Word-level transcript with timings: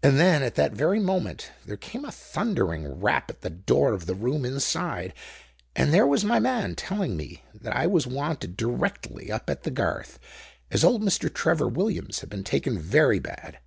"And, 0.00 0.16
then, 0.16 0.44
at 0.44 0.54
that 0.54 0.74
very 0.74 1.00
moment 1.00 1.50
there 1.66 1.76
came 1.76 2.04
a 2.04 2.12
thundering 2.12 2.86
rap 2.86 3.28
at 3.30 3.40
the 3.40 3.50
door 3.50 3.92
of 3.92 4.06
the 4.06 4.14
room 4.14 4.44
inside, 4.44 5.12
and 5.74 5.92
there 5.92 6.06
was 6.06 6.24
my 6.24 6.38
man 6.38 6.76
telling 6.76 7.16
me 7.16 7.42
that 7.52 7.74
I 7.74 7.88
was 7.88 8.06
wanted 8.06 8.56
directly 8.56 9.32
up 9.32 9.50
at 9.50 9.64
the 9.64 9.72
Garth, 9.72 10.20
as 10.70 10.84
old 10.84 11.02
Mr. 11.02 11.34
Trevor 11.34 11.66
Williams 11.66 12.20
had 12.20 12.30
been 12.30 12.44
taken 12.44 12.78
very 12.78 13.18
bad. 13.18 13.58